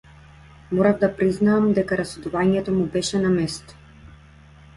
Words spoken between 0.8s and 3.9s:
да признаам дека расудувањето му беше на место.